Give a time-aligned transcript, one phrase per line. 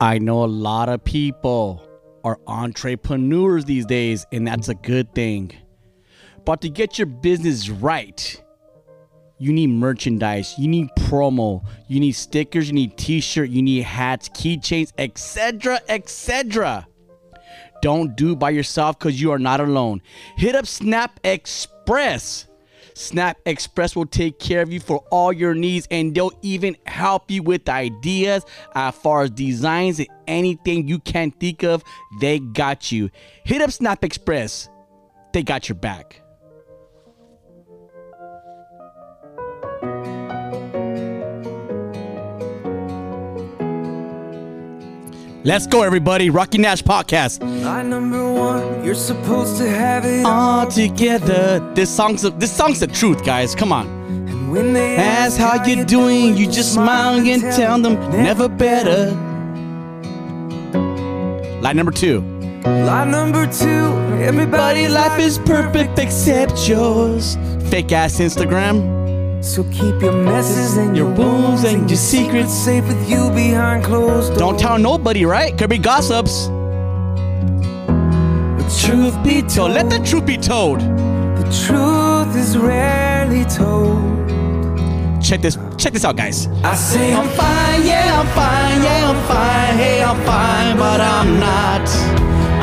[0.00, 1.82] I know a lot of people
[2.22, 5.52] are entrepreneurs these days, and that's a good thing.
[6.44, 8.42] But to get your business right,
[9.38, 14.28] you need merchandise, you need promo, you need stickers, you need t-shirt, you need hats,
[14.28, 16.86] keychains, etc., etc.
[17.80, 20.02] Don't do by yourself because you are not alone.
[20.36, 22.45] Hit up Snap Express.
[22.96, 27.30] Snap Express will take care of you for all your needs and they'll even help
[27.30, 28.42] you with ideas
[28.74, 31.84] as far as designs and anything you can think of.
[32.20, 33.10] They got you.
[33.44, 34.70] Hit up Snap Express.
[35.34, 36.22] They got your back.
[45.46, 46.28] Let's go, everybody.
[46.28, 47.40] Rocky Nash Podcast.
[47.62, 51.60] My number one, you're supposed to have it All together.
[51.72, 53.54] This song's this song's the truth, guys.
[53.54, 53.86] Come on.
[53.86, 59.12] And when they Ask how you're doing, you just smile and tell them never better.
[61.62, 62.22] Line number two.
[62.64, 63.86] Line number two,
[64.20, 67.36] everybody's life is perfect except yours.
[67.70, 69.05] Fake ass Instagram.
[69.46, 72.52] So keep your messes and Your your, wounds and your secrets.
[72.52, 74.38] safe with you behind closed doors.
[74.38, 75.56] Don't tell nobody, right?
[75.56, 76.48] Could be gossips.
[78.58, 79.72] the truth be So told.
[79.72, 80.80] let the truth be told.
[80.80, 84.02] the truth is rarely told.
[85.22, 85.56] Check this.
[85.78, 86.48] Check this out, guys.
[86.64, 91.38] I say I'm fine, yeah, I'm fine, yeah, I'm fine, hey, I'm fine, but I'm
[91.40, 91.86] not.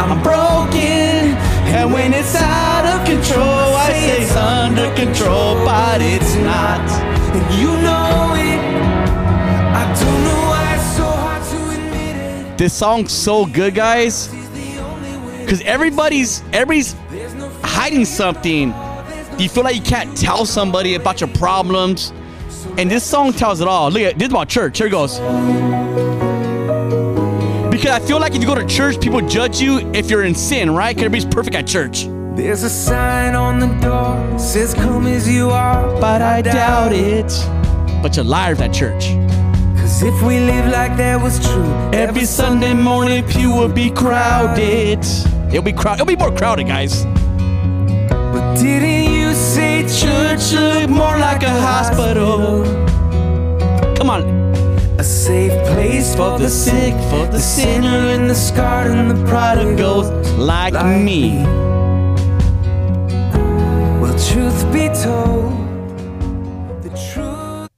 [0.03, 1.35] I'm broken,
[1.65, 3.43] and when it's out of control,
[3.75, 6.81] I say it's under control, but it's not.
[7.35, 8.59] and you know it.
[9.75, 12.15] I don't know why it's so hard to admit
[12.51, 12.57] it.
[12.57, 14.27] This song's so good, guys,
[15.41, 16.95] because everybody's everybody's
[17.63, 18.73] hiding something.
[19.39, 22.13] You feel like you can't tell somebody about your problems,
[22.77, 23.89] and this song tells it all.
[23.89, 24.77] Look at this is about church.
[24.77, 25.19] Here it goes.
[27.83, 30.33] Because I feel like if you go to church, people judge you if you're in
[30.33, 30.95] sin, right?
[30.95, 32.05] Because everybody's perfect at church.
[32.33, 37.27] There's a sign on the door says come as you are, But I doubt it.
[38.01, 39.07] But you're liars at church.
[39.75, 45.03] Cause if we live like that was true, Every Sunday morning, pew would be crowded.
[45.49, 46.03] It'll be crowded.
[46.03, 47.03] It'll be more crowded, guys.
[47.03, 52.63] But didn't you say Church should look more like a hospital.
[53.97, 54.42] Come on.
[55.23, 60.03] Safe place For the sick, for the sinner, and the scarred and the prodigal?
[60.37, 61.43] like Like me.
[64.01, 65.53] Well, truth be told,
[66.83, 67.69] the truth.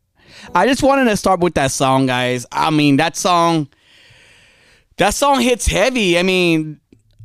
[0.56, 2.48] I just wanted to start with that song, guys.
[2.52, 3.68] I mean, that song,
[4.98, 6.18] that song hits heavy.
[6.18, 6.80] I mean,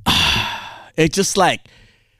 [0.98, 1.62] it's just like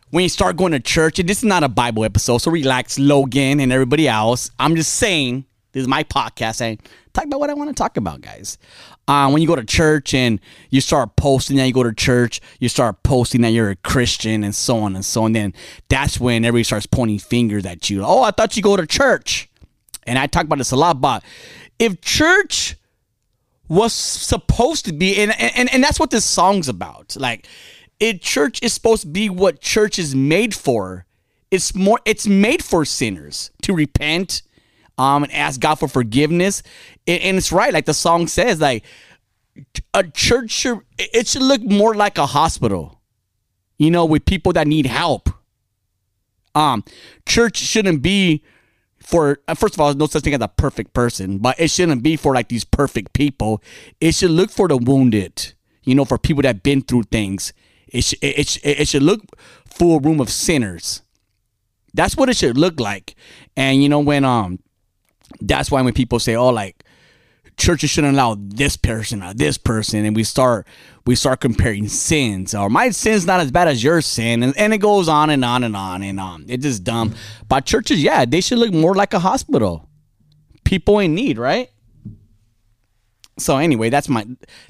[0.08, 2.98] when you start going to church, and this is not a Bible episode, so relax,
[2.98, 4.50] Logan and everybody else.
[4.58, 6.80] I'm just saying, this is my podcast, saying,
[7.12, 8.58] talk about what I want to talk about, guys.
[9.06, 12.40] Uh, when you go to church and you start posting that you go to church,
[12.58, 15.32] you start posting that you're a Christian and so on and so on.
[15.32, 15.54] Then
[15.88, 18.04] that's when everybody starts pointing fingers at you.
[18.04, 19.48] Oh, I thought you go to church
[20.06, 21.22] and I talk about this a lot, but
[21.78, 22.76] if church
[23.70, 27.16] was supposed to be, and, and, and that's what this song's about.
[27.16, 27.46] Like,
[28.00, 31.06] it church is supposed to be what church is made for.
[31.52, 34.42] It's more, it's made for sinners to repent,
[35.00, 36.62] um, and ask God for forgiveness.
[37.06, 38.84] And, and it's right, like the song says, like
[39.94, 43.00] a church should it should look more like a hospital,
[43.78, 45.30] you know, with people that need help.
[46.54, 46.84] Um,
[47.26, 48.44] church shouldn't be
[48.98, 52.02] for uh, first of all, no such thing as a perfect person, but it shouldn't
[52.02, 53.62] be for like these perfect people.
[54.02, 57.54] It should look for the wounded, you know, for people that been through things.
[57.88, 59.22] It should it, it, it should look
[59.64, 61.00] for a room of sinners.
[61.94, 63.16] That's what it should look like.
[63.56, 64.60] And you know when um,
[65.40, 66.84] that's why when people say, "Oh, like
[67.60, 70.66] churches shouldn't allow this person or this person, and we start
[71.06, 72.54] we start comparing sins.
[72.54, 75.44] Or my sin's not as bad as your sin, and, and it goes on and
[75.44, 76.46] on and on and on.
[76.48, 77.14] It's just dumb.
[77.48, 79.88] But churches, yeah, they should look more like a hospital.
[80.64, 81.70] People in need, right?
[83.38, 84.26] So anyway, that's my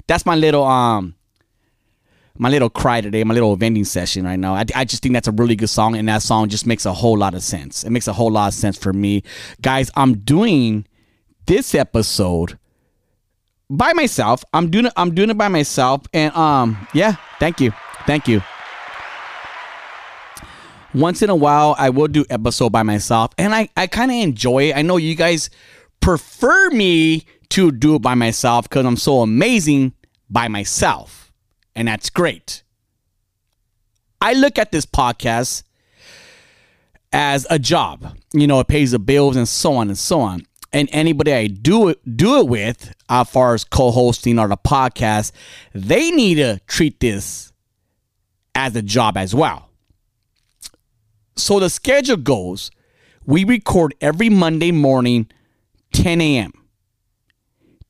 [0.07, 1.15] that's my little um
[2.41, 4.55] my little cry today, my little vending session right now.
[4.55, 6.91] I, I just think that's a really good song, and that song just makes a
[6.91, 7.83] whole lot of sense.
[7.83, 9.21] It makes a whole lot of sense for me,
[9.61, 9.91] guys.
[9.95, 10.87] I'm doing
[11.45, 12.57] this episode
[13.69, 14.43] by myself.
[14.53, 14.93] I'm doing it.
[14.97, 17.17] I'm doing it by myself, and um, yeah.
[17.39, 17.73] Thank you,
[18.07, 18.41] thank you.
[20.95, 24.17] Once in a while, I will do episode by myself, and I I kind of
[24.17, 24.75] enjoy it.
[24.75, 25.51] I know you guys
[25.99, 29.93] prefer me to do it by myself because I'm so amazing
[30.27, 31.20] by myself,
[31.75, 32.63] and that's great.
[34.21, 35.63] I look at this podcast
[37.11, 38.17] as a job.
[38.33, 41.47] You know, it pays the bills and so on and so on and anybody I
[41.47, 45.31] do it do it with, as far as co-hosting or the podcast,
[45.73, 47.51] they need to treat this
[48.55, 49.69] as a job as well.
[51.35, 52.71] So the schedule goes:
[53.25, 55.29] we record every Monday morning,
[55.93, 56.53] 10 a.m.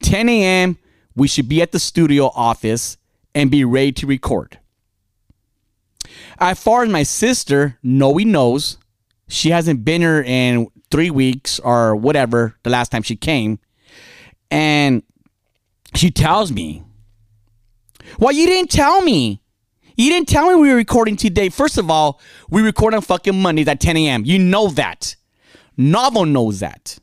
[0.02, 0.78] 10 a.m.
[1.16, 2.98] We should be at the studio office
[3.34, 4.60] and be ready to record.
[6.40, 8.78] As far as my sister, Noe knows,
[9.28, 13.60] she hasn't been here in three weeks or whatever the last time she came.
[14.50, 15.04] And
[15.96, 16.84] she tells me,
[18.20, 19.42] Well, you didn't tell me.
[19.96, 21.50] You didn't tell me we were recording today.
[21.50, 22.20] First of all,
[22.50, 24.26] we record on fucking Mondays at 10 a.m.
[24.26, 25.16] You know that.
[25.78, 26.98] Novel knows that.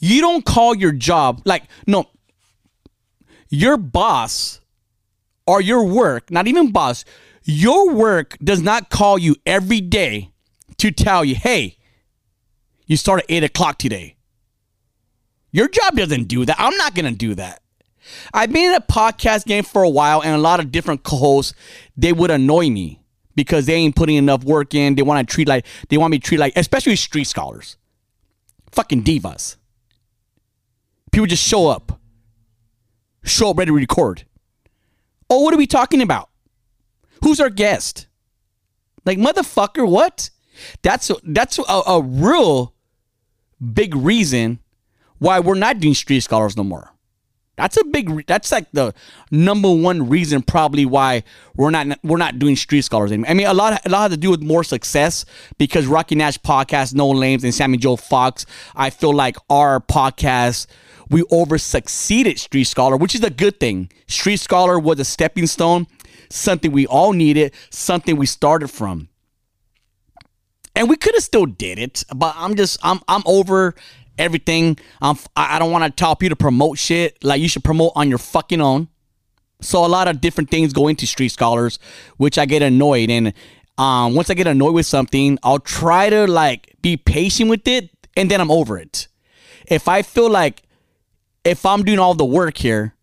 [0.00, 2.06] You don't call your job, like, no,
[3.48, 4.60] your boss
[5.46, 7.04] or your work, not even boss,
[7.44, 10.30] your work does not call you every day
[10.76, 11.78] to tell you, hey,
[12.86, 14.16] you start at eight o'clock today.
[15.50, 16.56] Your job doesn't do that.
[16.58, 17.62] I'm not going to do that.
[18.32, 21.54] I've been in a podcast game for a while, and a lot of different co-hosts
[21.96, 23.00] they would annoy me
[23.34, 24.94] because they ain't putting enough work in.
[24.94, 27.76] They want to treat like they want me to treat like, especially street scholars,
[28.72, 29.56] fucking divas.
[31.12, 31.97] People just show up,
[33.28, 34.24] show up ready to record.
[35.30, 36.30] Oh, what are we talking about?
[37.22, 38.06] Who's our guest?
[39.04, 40.30] Like motherfucker, what?
[40.82, 42.74] That's a, that's a, a real
[43.72, 44.60] big reason
[45.18, 46.92] why we're not doing street scholars no more.
[47.58, 48.24] That's a big.
[48.26, 48.94] That's like the
[49.32, 51.24] number one reason probably why
[51.56, 53.30] we're not we're not doing street scholars anymore.
[53.30, 55.24] I mean, a lot a lot to do with more success
[55.58, 58.46] because Rocky Nash podcast, No Lames, and Sammy Joe Fox.
[58.76, 60.68] I feel like our podcast
[61.10, 63.90] we over succeeded Street Scholar, which is a good thing.
[64.06, 65.86] Street Scholar was a stepping stone,
[66.30, 69.08] something we all needed, something we started from
[70.78, 73.74] and we could have still did it, but I'm just I'm I'm over
[74.16, 74.78] everything.
[75.02, 77.22] I'm I don't want to tell people to promote shit.
[77.24, 78.88] Like you should promote on your fucking own.
[79.60, 81.80] So a lot of different things go into street scholars,
[82.16, 83.10] which I get annoyed.
[83.10, 83.32] And
[83.76, 87.90] um, once I get annoyed with something, I'll try to like be patient with it,
[88.16, 89.08] and then I'm over it.
[89.66, 90.62] If I feel like
[91.48, 92.94] if I'm doing all the work here,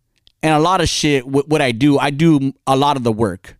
[0.44, 3.58] and a lot of shit, what I do, I do a lot of the work.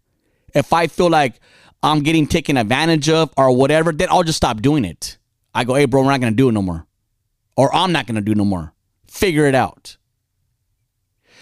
[0.54, 1.40] If I feel like
[1.82, 5.18] I'm getting taken advantage of or whatever, then I'll just stop doing it.
[5.56, 6.86] I go, hey, bro, we're not to do it no more.
[7.58, 8.74] Or I'm not to do no more.
[9.08, 9.98] Figure it out.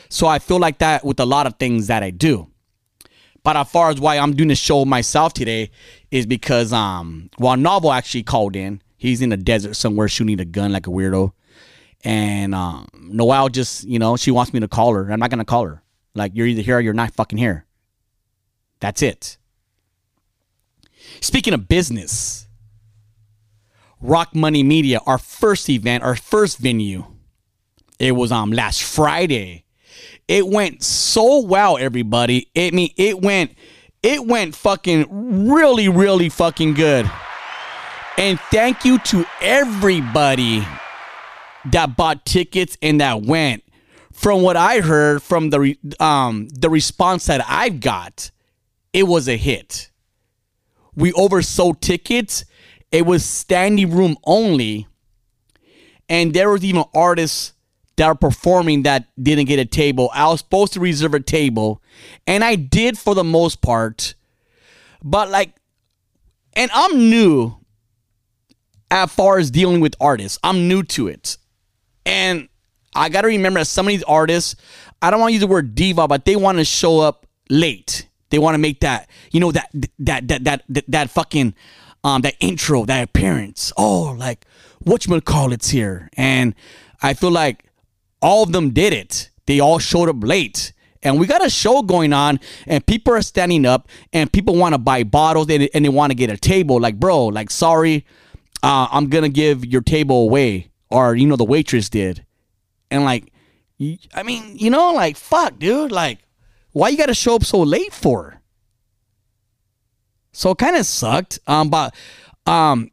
[0.08, 2.48] So I feel like that with a lot of things that I do.
[3.44, 5.72] But as far as why I'm doing this show myself today
[6.12, 10.46] is because um while Novel actually called in, he's in the desert somewhere shooting a
[10.46, 11.34] gun like a weirdo.
[12.04, 15.12] And um Noel just, you know, she wants me to call her.
[15.12, 15.84] I'm not gonna call her.
[16.16, 17.66] Like you're either here or you're not fucking here.
[18.80, 19.38] That's it.
[21.22, 22.48] Speaking of business,
[24.02, 27.06] Rock Money Media, our first event, our first venue,
[28.00, 29.66] it was um last Friday.
[30.28, 32.50] It went so well, everybody.
[32.54, 33.56] It I mean it went
[34.02, 37.10] it went fucking really, really fucking good.
[38.18, 40.68] And thank you to everybody
[41.72, 43.64] that bought tickets and that went.
[44.12, 48.30] From what I heard from the um the response that I've got,
[48.94, 49.90] it was a hit
[50.96, 52.46] we oversold tickets.
[52.92, 54.88] It was standing room only.
[56.10, 57.54] And there was even artists
[57.96, 60.10] that are performing that didn't get a table.
[60.14, 61.82] I was supposed to reserve a table,
[62.28, 64.16] and I did for the most part.
[65.04, 65.56] But like,
[66.54, 67.58] and I'm new
[68.92, 70.40] as far as dealing with artists.
[70.44, 71.38] I'm new to it.
[72.06, 72.50] And
[72.96, 74.56] I got to remember that some of these artists,
[75.02, 78.08] I don't want to use the word diva, but they want to show up late.
[78.30, 79.70] They want to make that, you know, that
[80.00, 81.54] that that that that, that fucking
[82.04, 83.72] um that intro, that appearance.
[83.78, 84.46] Oh, like
[84.80, 86.10] what you call it's here.
[86.18, 86.56] And
[87.02, 87.66] I feel like
[88.22, 89.30] all of them did it.
[89.46, 90.74] They all showed up late.
[91.04, 94.74] And we got a show going on, and people are standing up, and people want
[94.74, 96.80] to buy bottles and, and they want to get a table.
[96.80, 98.06] Like, bro, like, sorry,
[98.64, 102.26] uh, I'm gonna give your table away, or you know, the waitress did,
[102.92, 103.34] and like,
[104.14, 106.20] I mean, you know, like, fuck, dude, like,
[106.72, 108.40] why you gotta show up so late for?
[110.32, 111.40] So it kind of sucked.
[111.48, 111.96] Um, but
[112.46, 112.92] um,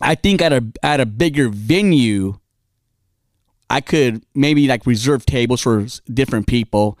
[0.00, 2.38] I think at a at a bigger venue,
[3.68, 6.98] I could maybe like reserve tables for different people.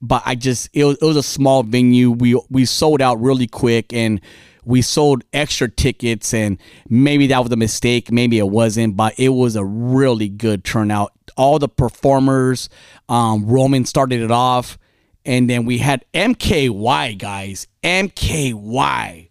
[0.00, 2.10] But I just it was, it was a small venue.
[2.10, 4.20] We we sold out really quick and
[4.64, 9.30] we sold extra tickets and maybe that was a mistake, maybe it wasn't, but it
[9.30, 11.12] was a really good turnout.
[11.36, 12.68] All the performers,
[13.08, 14.78] um, Roman started it off,
[15.24, 17.66] and then we had MKY guys.
[17.82, 19.30] MKY.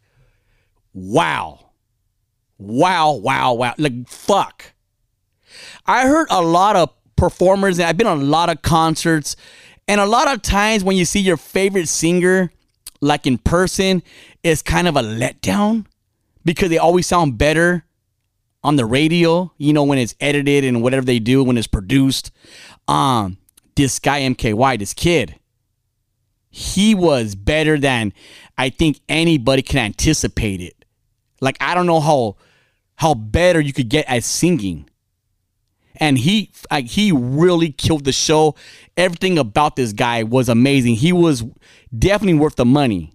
[0.93, 1.59] Wow.
[2.57, 3.73] Wow, wow, wow.
[3.77, 4.73] Like fuck.
[5.85, 9.35] I heard a lot of performers and I've been on a lot of concerts
[9.87, 12.51] and a lot of times when you see your favorite singer
[13.03, 14.01] like in person
[14.43, 15.85] it's kind of a letdown
[16.45, 17.85] because they always sound better
[18.63, 22.31] on the radio, you know, when it's edited and whatever they do when it's produced.
[22.87, 23.37] Um
[23.75, 25.35] this guy MKY, this kid,
[26.49, 28.13] he was better than
[28.57, 30.85] I think anybody can anticipate it.
[31.41, 32.37] Like I don't know how
[32.95, 34.89] how better you could get at singing.
[35.97, 38.55] And he like he really killed the show.
[38.97, 40.95] Everything about this guy was amazing.
[40.95, 41.43] He was
[41.97, 43.13] definitely worth the money.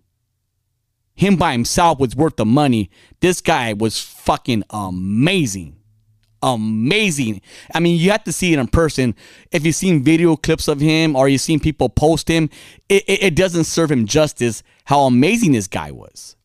[1.15, 2.91] Him by himself was worth the money.
[3.21, 5.75] This guy was fucking amazing.
[6.41, 7.41] Amazing.
[7.75, 9.17] I mean, you have to see it in person.
[9.51, 12.49] If you've seen video clips of him or you've seen people post him,
[12.89, 16.37] it, it, it doesn't serve him justice how amazing this guy was.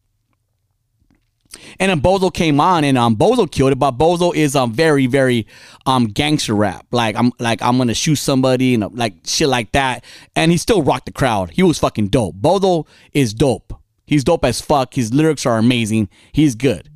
[1.80, 5.08] And then Bozo came on and um Bozo killed it, but Bozo is um very,
[5.08, 5.48] very
[5.86, 6.86] um gangster rap.
[6.92, 10.04] Like I'm like I'm gonna shoot somebody and uh, like shit like that.
[10.36, 11.52] And he still rocked the crowd.
[11.52, 12.36] He was fucking dope.
[12.36, 13.74] Bozo is dope.
[14.06, 14.94] He's dope as fuck.
[14.94, 16.10] His lyrics are amazing.
[16.32, 16.90] He's good.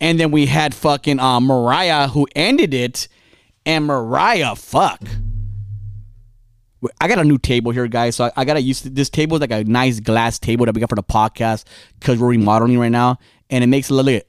[0.00, 3.08] And then we had fucking um Mariah who ended it.
[3.66, 5.00] And Mariah, fuck.
[7.00, 8.16] I got a new table here, guys.
[8.16, 10.80] So I, I gotta use this table is like a nice glass table that we
[10.80, 11.64] got for the podcast
[11.98, 13.18] because we're remodeling right now,
[13.50, 14.20] and it makes a little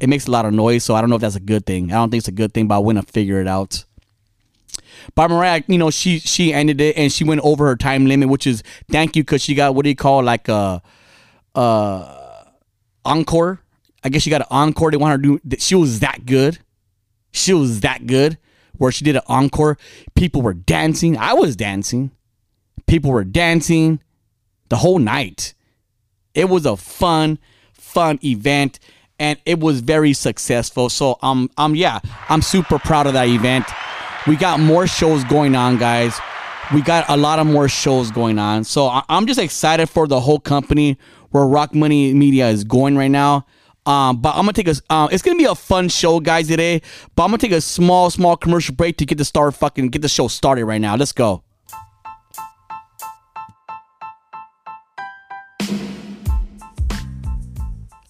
[0.00, 0.84] it makes a lot of noise.
[0.84, 1.90] So I don't know if that's a good thing.
[1.92, 3.84] I don't think it's a good thing, but I want to figure it out.
[5.14, 8.28] But Mariah, you know, she she ended it and she went over her time limit,
[8.28, 10.82] which is thank you because she got what do you call like a
[11.54, 12.44] uh
[13.04, 13.60] encore.
[14.04, 14.90] I guess she got an encore.
[14.90, 15.56] They want her to do.
[15.58, 16.58] She was that good.
[17.32, 18.38] She was that good.
[18.76, 19.76] Where she did an encore,
[20.14, 21.16] people were dancing.
[21.16, 22.12] I was dancing.
[22.86, 24.00] People were dancing
[24.68, 25.54] the whole night.
[26.34, 27.38] It was a fun,
[27.88, 28.78] fun event,
[29.18, 30.88] and it was very successful.
[30.90, 33.66] So um um yeah, I'm super proud of that event.
[34.26, 36.18] We got more shows going on, guys.
[36.74, 38.64] We got a lot of more shows going on.
[38.64, 40.98] So I- I'm just excited for the whole company
[41.30, 43.46] where Rock Money Media is going right now.
[43.86, 44.74] Um, but I'm gonna take a.
[44.90, 46.82] Uh, it's gonna be a fun show, guys, today.
[47.16, 50.02] But I'm gonna take a small, small commercial break to get the start, fucking get
[50.02, 50.94] the show started right now.
[50.94, 51.42] Let's go.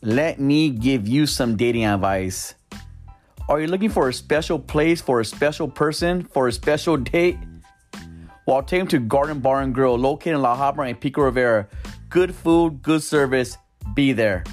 [0.08, 2.54] Let me give you some dating advice.
[3.46, 7.36] Are you looking for a special place for a special person for a special date?
[8.46, 11.68] Well, take them to Garden Bar and Grill, located in La Habra and Pico Rivera.
[12.08, 13.58] Good food, good service.
[13.92, 14.44] Be there.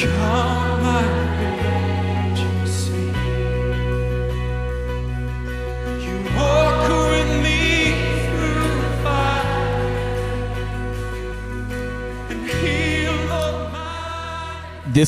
[0.00, 0.08] This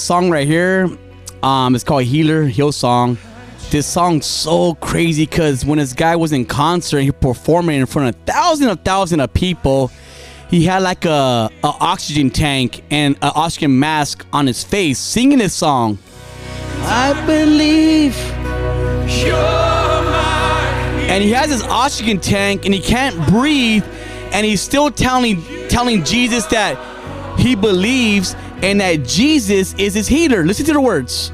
[0.02, 0.90] song right here
[1.42, 3.16] um it's called healer heal song.
[3.70, 8.14] This song's so crazy because when this guy was in concert he performing in front
[8.14, 9.90] of thousands of thousands of people
[10.52, 15.38] he had like a, a oxygen tank and an oxygen mask on his face singing
[15.38, 15.98] this song
[16.82, 18.16] i believe
[19.20, 23.84] You're my and he has this oxygen tank and he can't breathe
[24.32, 26.76] and he's still telling telling Jesus that
[27.38, 30.44] he believes and that Jesus is his healer.
[30.44, 31.32] Listen to the words.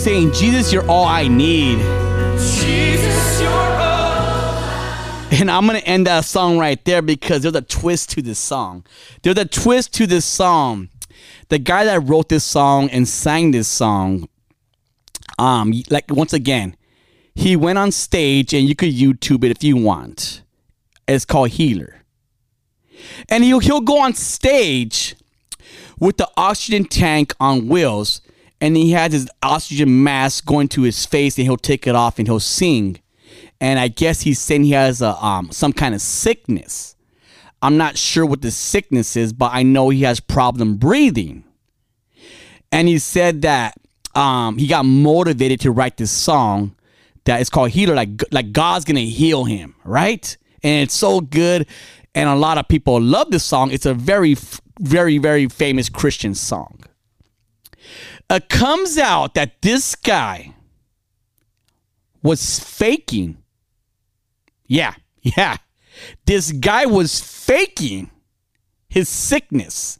[0.00, 1.78] He's saying, Jesus, you're all I need.
[2.38, 4.56] Jesus, you're all.
[5.30, 8.86] And I'm gonna end that song right there because there's a twist to this song.
[9.20, 10.88] There's a twist to this song.
[11.50, 14.26] The guy that wrote this song and sang this song,
[15.38, 16.76] um, like once again,
[17.34, 20.40] he went on stage and you could YouTube it if you want.
[21.06, 21.96] It's called Healer.
[23.28, 25.14] And he'll he'll go on stage
[25.98, 28.22] with the oxygen tank on wheels,
[28.60, 32.18] and he has his oxygen mask going to his face, and he'll take it off
[32.18, 33.00] and he'll sing.
[33.60, 36.96] And I guess he's saying he has a um some kind of sickness.
[37.62, 41.44] I'm not sure what the sickness is, but I know he has problem breathing.
[42.72, 43.74] And he said that
[44.14, 46.74] um he got motivated to write this song
[47.24, 50.36] that is called Healer, like like God's gonna heal him, right?
[50.62, 51.66] And it's so good,
[52.14, 53.70] and a lot of people love this song.
[53.70, 54.36] It's a very,
[54.78, 56.80] very, very famous Christian song.
[58.30, 60.54] It comes out that this guy
[62.22, 63.38] was faking.
[64.66, 65.56] Yeah, yeah.
[66.26, 68.10] This guy was faking
[68.88, 69.98] his sickness.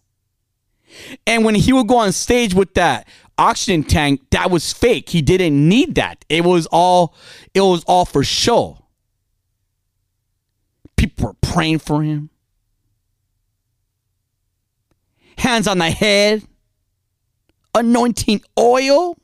[1.27, 5.09] And when he would go on stage with that oxygen tank, that was fake.
[5.09, 6.25] He didn't need that.
[6.29, 7.15] It was all
[7.53, 8.79] it was all for show.
[10.97, 12.31] People were praying for him.
[15.39, 16.43] Hands on the head.
[17.75, 19.17] Anointing oil.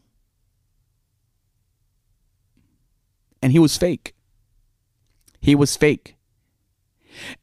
[3.43, 4.15] And he was fake.
[5.41, 6.17] He was fake.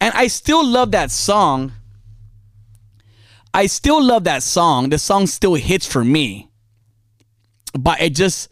[0.00, 1.72] And I still love that song.
[3.52, 4.90] I still love that song.
[4.90, 6.50] The song still hits for me.
[7.78, 8.48] But it just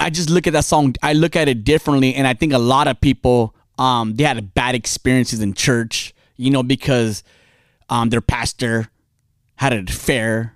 [0.00, 2.58] I just look at that song, I look at it differently and I think a
[2.58, 7.22] lot of people um they had bad experiences in church, you know, because
[7.90, 8.88] um their pastor
[9.56, 10.54] had an affair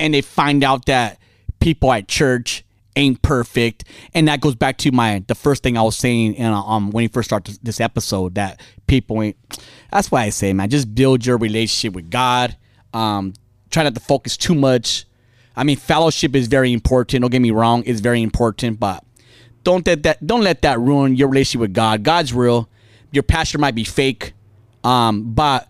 [0.00, 1.18] and they find out that
[1.60, 2.64] people at church
[2.96, 3.84] ain't perfect.
[4.14, 7.02] And that goes back to my the first thing i was saying in, um when
[7.02, 9.36] you first start this episode that people ain't
[9.92, 12.56] that's why i say man just build your relationship with god.
[12.92, 13.34] Um
[13.70, 15.06] try not to focus too much.
[15.54, 17.20] I mean fellowship is very important.
[17.20, 19.04] Don't get me wrong it's very important but
[19.62, 22.02] don't let that don't let that ruin your relationship with god.
[22.02, 22.68] God's real.
[23.12, 24.32] Your pastor might be fake
[24.82, 25.68] um but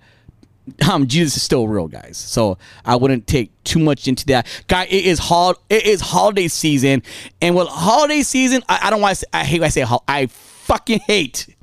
[0.91, 2.17] um, Jesus is still real, guys.
[2.17, 4.47] So I wouldn't take too much into that.
[4.69, 7.03] Guy, it is hol- it is holiday season,
[7.41, 9.27] and with holiday season, I, I don't want to.
[9.33, 11.55] I hate when I say hol- I fucking hate.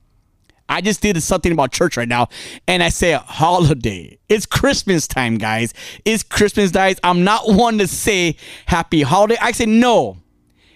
[0.70, 2.28] I just did something about church right now,
[2.68, 4.20] and I say holiday.
[4.28, 5.74] It's Christmas time, guys.
[6.04, 7.00] It's Christmas, guys.
[7.04, 9.38] I'm not one to say happy holiday.
[9.42, 10.18] I say no.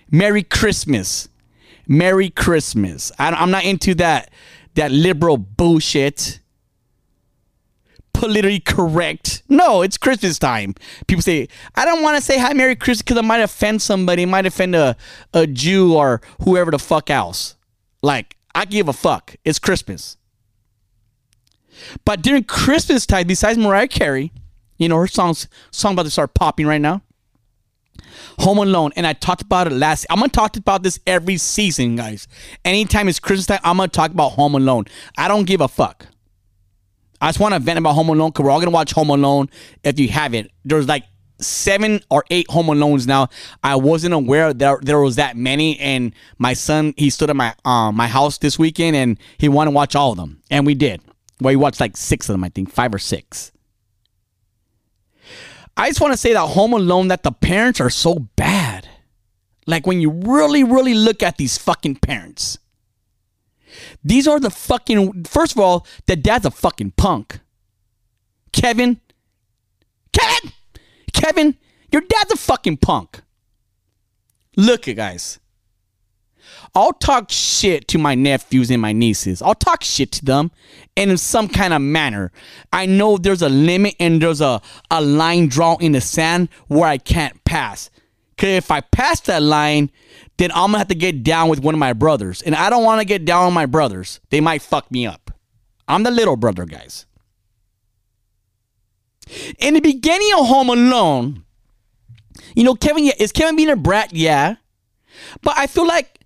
[0.09, 1.27] Merry Christmas.
[1.87, 3.11] Merry Christmas.
[3.19, 4.31] I, I'm not into that
[4.75, 6.40] that liberal bullshit
[8.21, 9.41] politically correct.
[9.49, 10.75] No, it's Christmas time.
[11.07, 14.27] People say, I don't want to say Hi Merry Christmas because I might offend somebody,
[14.27, 14.95] might offend a,
[15.33, 17.55] a Jew or whoever the fuck else.
[18.03, 19.35] Like, I give a fuck.
[19.43, 20.17] It's Christmas.
[22.05, 24.31] But during Christmas time, besides Mariah Carey,
[24.77, 27.01] you know, her song's song about to start popping right now.
[28.41, 30.05] Home Alone, and I talked about it last.
[30.11, 32.27] I'm gonna talk about this every season, guys.
[32.63, 34.85] Anytime it's Christmas time, I'm gonna talk about Home Alone.
[35.17, 36.05] I don't give a fuck.
[37.21, 39.49] I just want to vent about Home Alone because we're all gonna watch Home Alone.
[39.83, 41.05] If you haven't, there's like
[41.39, 43.29] seven or eight Home Alones now.
[43.63, 47.53] I wasn't aware that there was that many, and my son he stood at my
[47.63, 50.73] um my house this weekend and he wanted to watch all of them, and we
[50.73, 51.01] did.
[51.39, 53.51] Well, he watched like six of them, I think, five or six.
[55.77, 58.87] I just want to say that Home Alone that the parents are so bad.
[59.67, 62.57] Like when you really, really look at these fucking parents.
[64.03, 65.25] These are the fucking.
[65.25, 67.39] First of all, the dad's a fucking punk.
[68.51, 68.99] Kevin.
[70.13, 70.51] Kevin!
[71.13, 71.57] Kevin,
[71.91, 73.21] your dad's a fucking punk.
[74.57, 75.39] Look at guys.
[76.73, 79.41] I'll talk shit to my nephews and my nieces.
[79.41, 80.51] I'll talk shit to them
[80.97, 82.31] and in some kind of manner.
[82.71, 86.87] I know there's a limit and there's a, a line drawn in the sand where
[86.87, 87.89] I can't pass.
[88.41, 89.91] Cause if I pass that line,
[90.37, 92.41] then I'm gonna have to get down with one of my brothers.
[92.41, 94.19] And I don't wanna get down with my brothers.
[94.31, 95.29] They might fuck me up.
[95.87, 97.05] I'm the little brother, guys.
[99.59, 101.43] In the beginning of Home Alone,
[102.55, 104.11] you know, Kevin, is Kevin being a brat?
[104.11, 104.55] Yeah.
[105.43, 106.21] But I feel like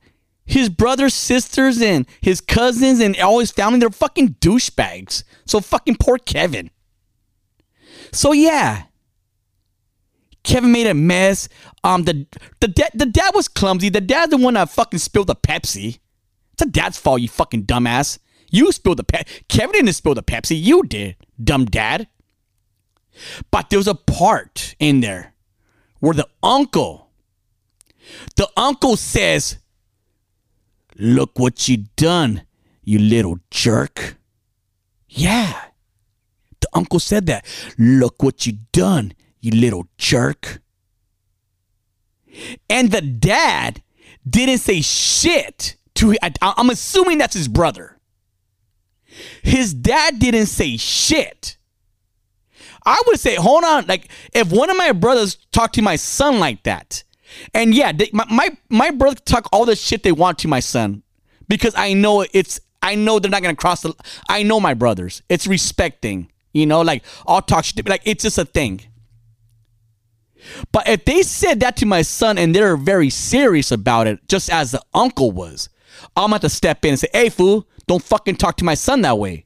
[0.45, 5.25] his brothers, sisters, and his cousins and all his family, they're fucking douchebags.
[5.45, 6.71] So fucking poor Kevin.
[8.13, 8.83] So yeah.
[10.45, 11.49] Kevin made a mess.
[11.83, 12.25] Um, the
[12.61, 13.89] the dad the dad was clumsy.
[13.89, 15.99] The dad's the one that fucking spilled the Pepsi.
[16.53, 18.19] It's a dad's fault, you fucking dumbass.
[18.49, 19.47] You spilled the Pepsi.
[19.49, 20.61] Kevin didn't spill the Pepsi.
[20.61, 22.07] You did, dumb dad.
[23.51, 25.33] But there was a part in there
[25.99, 27.09] where the uncle,
[28.35, 29.57] the uncle says,
[30.97, 32.43] Look what you done,
[32.83, 34.15] you little jerk.
[35.09, 35.59] Yeah.
[36.61, 37.45] The uncle said that.
[37.77, 39.13] Look what you done,
[39.45, 40.61] you little jerk.
[42.69, 43.81] And the dad
[44.27, 47.99] didn't say shit to I, I'm assuming that's his brother.
[49.43, 51.57] His dad didn't say shit.
[52.85, 56.39] I would say, hold on, like if one of my brothers talked to my son
[56.39, 57.03] like that,
[57.53, 60.59] and yeah, they, my, my my brother talk all the shit they want to my
[60.59, 61.03] son
[61.47, 63.93] because I know it's I know they're not gonna cross the.
[64.29, 65.23] I know my brothers.
[65.29, 68.81] It's respecting, you know, like I'll talk shit, like it's just a thing.
[70.71, 74.49] But if they said that to my son and they're very serious about it, just
[74.51, 75.69] as the uncle was,
[76.15, 78.73] I'm gonna have to step in and say, hey, fool, don't fucking talk to my
[78.73, 79.45] son that way.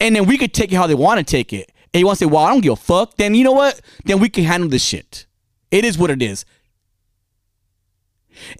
[0.00, 1.70] And then we could take it how they want to take it.
[1.92, 3.16] And you want to say, well, I don't give a fuck.
[3.16, 3.80] Then you know what?
[4.04, 5.26] Then we can handle this shit.
[5.70, 6.44] It is what it is.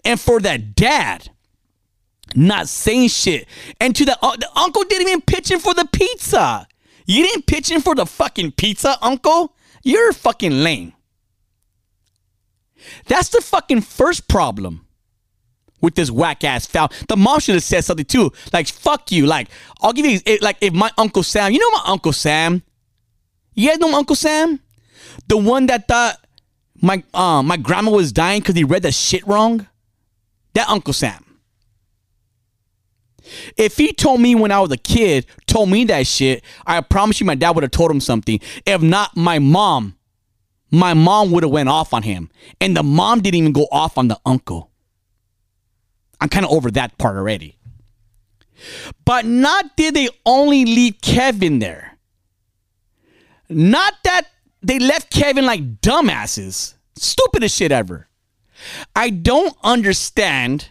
[0.05, 1.29] And for that dad
[2.35, 3.45] not saying shit,
[3.79, 6.67] and to the, uh, the uncle didn't even pitch in for the pizza.
[7.05, 9.55] You didn't pitch in for the fucking pizza, uncle.
[9.83, 10.93] You're fucking lame.
[13.07, 14.85] That's the fucking first problem
[15.81, 16.91] with this whack ass foul.
[17.07, 18.31] The mom should have said something too.
[18.53, 19.25] Like, fuck you.
[19.25, 19.49] Like,
[19.81, 22.63] I'll give you, like, if my Uncle Sam, you know my Uncle Sam?
[23.53, 24.59] You guys know my Uncle Sam?
[25.27, 26.17] The one that thought
[26.81, 29.67] my uh, my grandma was dying because he read the shit wrong?
[30.53, 31.25] That Uncle Sam.
[33.55, 37.19] If he told me when I was a kid, told me that shit, I promise
[37.19, 38.39] you my dad would have told him something.
[38.65, 39.95] If not, my mom
[40.71, 42.29] my mom would have went off on him.
[42.59, 44.71] And the mom didn't even go off on the uncle.
[46.19, 47.57] I'm kind of over that part already.
[49.05, 51.97] But not did they only leave kevin there.
[53.49, 54.27] Not that
[54.61, 56.75] they left kevin like dumbasses.
[56.95, 58.07] Stupidest shit ever.
[58.95, 60.69] I don't understand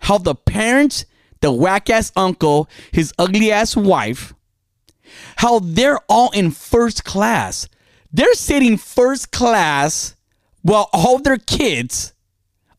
[0.00, 1.04] how the parents
[1.40, 4.34] the whack ass uncle his ugly ass wife
[5.36, 7.68] how they're all in first class
[8.12, 10.14] they're sitting first class
[10.62, 12.12] while all their kids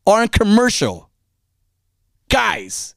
[0.06, 1.10] are in commercial.
[2.28, 2.94] Guys,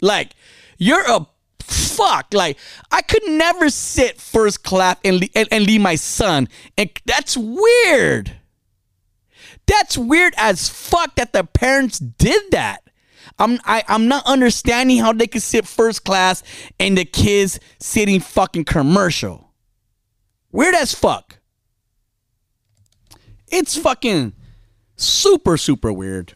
[0.00, 0.32] like,
[0.78, 1.26] you're a
[1.60, 2.32] fuck.
[2.32, 2.58] Like,
[2.90, 6.48] I could never sit first class and, and, and leave my son.
[6.76, 8.36] And that's weird.
[9.66, 12.82] That's weird as fuck that the parents did that.
[13.38, 16.42] I'm I, I'm not understanding how they could sit first class
[16.78, 19.52] and the kids sitting fucking commercial.
[20.50, 21.31] Weird as fuck.
[23.52, 24.32] It's fucking
[24.96, 26.34] super, super weird.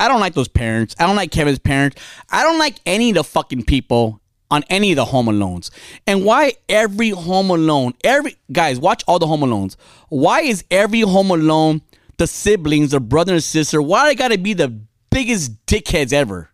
[0.00, 0.96] I don't like those parents.
[0.98, 2.00] I don't like Kevin's parents.
[2.30, 5.70] I don't like any of the fucking people on any of the Home Alones.
[6.06, 9.76] And why every Home Alone, every guys, watch all the Home Alones.
[10.08, 11.82] Why is every Home Alone
[12.16, 13.82] the siblings, the brother and sister?
[13.82, 14.68] Why they gotta be the
[15.10, 16.50] biggest dickheads ever?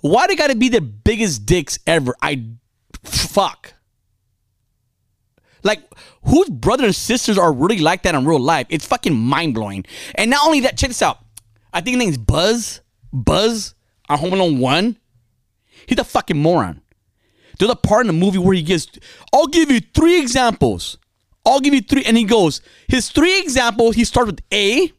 [0.00, 2.14] Why they gotta be the biggest dicks ever?
[2.20, 2.44] I
[3.04, 3.74] fuck.
[5.62, 5.82] Like,
[6.24, 8.66] whose brothers and sisters are really like that in real life?
[8.70, 9.84] It's fucking mind blowing.
[10.14, 11.18] And not only that, check this out.
[11.72, 12.80] I think his name's Buzz.
[13.12, 13.74] Buzz
[14.08, 14.96] on Home Alone 1.
[15.86, 16.80] He's a fucking moron.
[17.58, 18.88] There's a part in the movie where he gives,
[19.32, 20.98] I'll give you three examples.
[21.44, 22.04] I'll give you three.
[22.04, 24.92] And he goes, his three examples, he starts with A,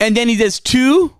[0.00, 1.14] and then he says two,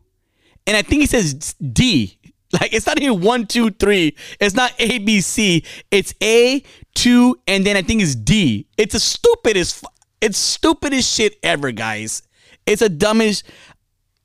[0.67, 2.19] and I think he says D.
[2.61, 4.17] Like it's not even one, two, three.
[4.41, 5.65] It's not A, B, C.
[5.91, 6.63] It's A,
[6.95, 8.67] two, and then I think it's D.
[8.77, 9.85] It's the stupidest.
[10.21, 12.23] It's stupidest shit ever, guys.
[12.67, 13.45] It's a dumbest.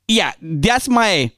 [0.08, 1.30] Yeah, that's my.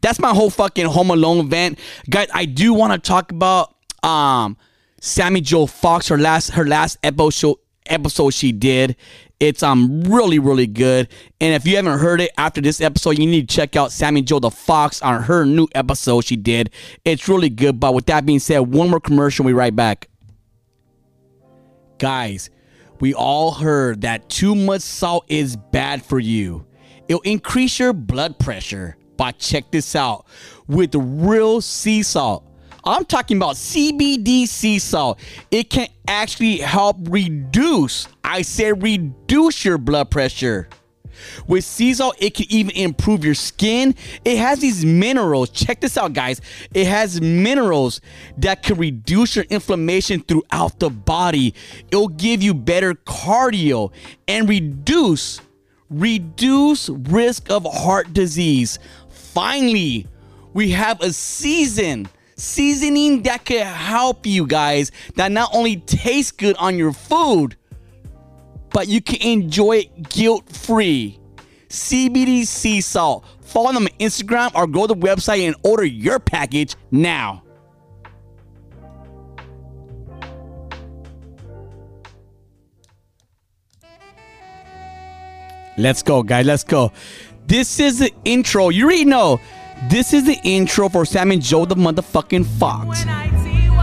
[0.00, 1.78] That's my whole fucking Home Alone event,
[2.10, 2.28] guys.
[2.34, 4.56] I do want to talk about um
[5.00, 8.96] Sammy Jo Fox, her last her last episode episode she did.
[9.40, 11.08] It's um really really good.
[11.40, 14.22] And if you haven't heard it after this episode, you need to check out Sammy
[14.22, 16.70] Jo the Fox on her new episode she did.
[17.04, 17.80] It's really good.
[17.80, 19.44] But with that being said, one more commercial.
[19.44, 20.08] We right back.
[21.98, 22.50] Guys,
[23.00, 26.66] we all heard that too much salt is bad for you.
[27.08, 28.96] It'll increase your blood pressure.
[29.16, 30.26] But check this out
[30.66, 32.44] with real sea salt.
[32.86, 35.18] I'm talking about CBD sea salt.
[35.50, 40.68] It can actually help reduce, I say reduce your blood pressure.
[41.46, 43.94] With sea salt, it can even improve your skin.
[44.24, 45.50] It has these minerals.
[45.50, 46.40] Check this out, guys.
[46.74, 48.00] It has minerals
[48.38, 51.54] that can reduce your inflammation throughout the body.
[51.90, 53.92] It'll give you better cardio
[54.28, 55.40] and reduce
[55.90, 58.78] reduce risk of heart disease.
[59.10, 60.06] Finally,
[60.52, 66.56] we have a season seasoning that can help you guys that not only tastes good
[66.56, 67.56] on your food
[68.74, 71.18] but you can enjoy it guilt free.
[71.68, 73.24] CBD Sea Salt.
[73.40, 77.42] Follow them on Instagram or go to the website and order your package now.
[85.76, 86.46] Let's go, guys.
[86.46, 86.92] Let's go.
[87.46, 88.70] This is the intro.
[88.70, 89.40] You already know.
[89.90, 93.04] This is the intro for Sam and Joe the motherfucking Fox.
[93.04, 93.74] U-N-I-T-Y,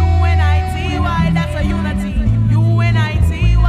[0.00, 2.14] U-N-I-T-Y, that's a unity.
[2.50, 3.62] U-N-I-T-Y,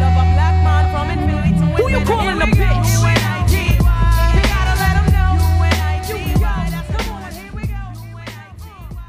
[0.00, 2.64] love a black man from Infinity to Who you calling a Here we go.
[2.64, 2.90] bitch?
[3.00, 5.32] U-N-I-T-Y, we gotta let 'em know.
[5.56, 7.32] U-N-I-T-Y, that's the one.
[7.32, 7.82] Here we go.
[8.12, 9.00] U-N-I-T-Y.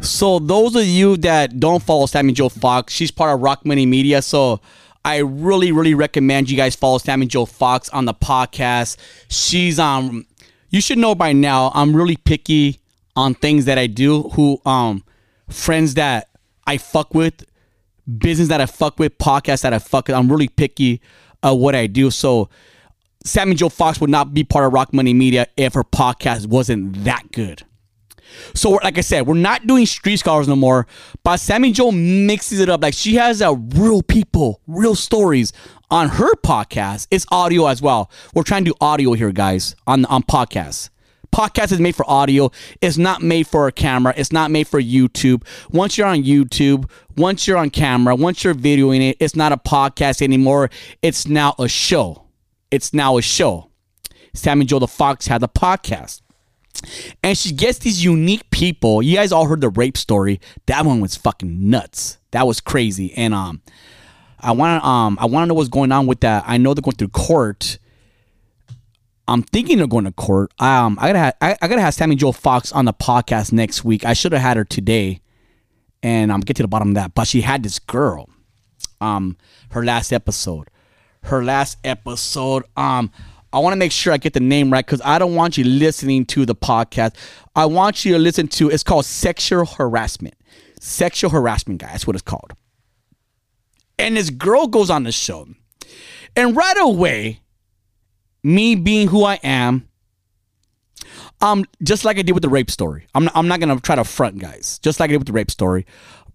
[0.00, 3.84] So those of you that don't follow Sammy Joe Fox, she's part of Rock Money
[3.86, 4.22] Media.
[4.22, 4.60] So
[5.04, 8.96] I really, really recommend you guys follow Sammy Joe Fox on the podcast.
[9.28, 10.26] She's um
[10.70, 12.80] you should know by now, I'm really picky
[13.14, 15.04] on things that I do, who um
[15.48, 16.30] friends that
[16.66, 17.44] I fuck with,
[18.18, 20.16] business that I fuck with, podcast that I fuck with.
[20.16, 21.00] I'm really picky
[21.42, 22.10] of what I do.
[22.10, 22.48] So
[23.24, 27.04] Sammy Joe Fox would not be part of Rock Money Media if her podcast wasn't
[27.04, 27.62] that good.
[28.54, 30.86] So, like I said, we're not doing street scholars no more.
[31.22, 32.82] But Sammy Joe mixes it up.
[32.82, 35.52] Like she has a real people, real stories
[35.90, 37.06] on her podcast.
[37.10, 38.10] It's audio as well.
[38.34, 40.90] We're trying to do audio here, guys, on on podcasts.
[41.34, 42.52] Podcast is made for audio.
[42.80, 44.14] It's not made for a camera.
[44.16, 45.44] It's not made for YouTube.
[45.72, 49.56] Once you're on YouTube, once you're on camera, once you're videoing it, it's not a
[49.56, 50.70] podcast anymore.
[51.02, 52.22] It's now a show.
[52.70, 53.70] It's now a show.
[54.32, 56.20] Sammy Joe the Fox had a podcast
[57.22, 59.02] and she gets these unique people.
[59.02, 60.40] You guys all heard the rape story.
[60.66, 62.18] That one was fucking nuts.
[62.32, 63.12] That was crazy.
[63.14, 63.62] And um,
[64.40, 66.44] I want to um, I want to know what's going on with that.
[66.46, 67.78] I know they're going through court.
[69.26, 70.52] I'm thinking they're going to court.
[70.58, 73.84] Um, I gotta have, I, I gotta have Sammy Joe Fox on the podcast next
[73.84, 74.04] week.
[74.04, 75.20] I should have had her today,
[76.02, 77.14] and I'm um, get to the bottom of that.
[77.14, 78.28] But she had this girl.
[79.00, 79.36] Um,
[79.70, 80.68] her last episode.
[81.24, 82.64] Her last episode.
[82.76, 83.10] Um,
[83.54, 85.64] I want to make sure I get the name right because I don't want you
[85.64, 87.14] listening to the podcast.
[87.54, 88.68] I want you to listen to.
[88.68, 90.34] It's called sexual harassment.
[90.80, 91.86] Sexual harassment, guy.
[91.86, 92.52] That's what it's called.
[93.98, 95.46] And this girl goes on the show,
[96.34, 97.40] and right away,
[98.42, 99.88] me being who I am,
[101.40, 103.06] um, just like I did with the rape story.
[103.14, 104.80] I'm not, I'm not gonna try to front, guys.
[104.80, 105.86] Just like I did with the rape story.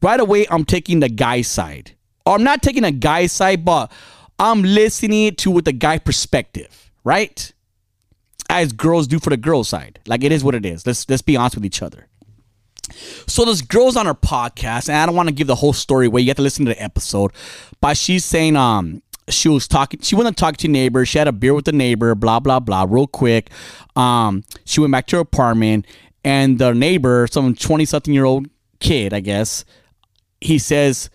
[0.01, 1.95] Right away, I'm taking the guy's side.
[2.25, 3.91] I'm not taking a guy's side, but
[4.39, 7.51] I'm listening to with the guy perspective, right?
[8.51, 9.99] As girls do for the girl side.
[10.05, 10.85] Like it is what it is.
[10.85, 12.05] Let's let's be honest with each other.
[13.25, 16.05] So this girl's on her podcast, and I don't want to give the whole story
[16.05, 16.21] away.
[16.21, 17.31] You have to listen to the episode.
[17.81, 21.17] But she's saying um she was talking she went to talk to a neighbor, she
[21.17, 23.49] had a beer with the neighbor, blah blah blah, real quick.
[23.95, 25.87] Um she went back to her apartment
[26.23, 29.65] and the neighbor, some 20 something year old kid, I guess,
[30.41, 31.09] he says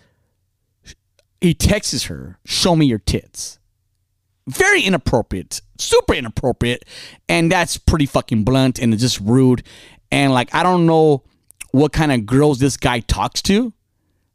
[1.41, 3.59] he texts her, show me your tits.
[4.47, 6.85] Very inappropriate, super inappropriate,
[7.29, 9.63] and that's pretty fucking blunt and it's just rude.
[10.11, 11.23] And like I don't know
[11.73, 13.73] what kind of girls this guy talks to,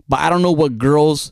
[0.07, 1.31] but I don't know what girls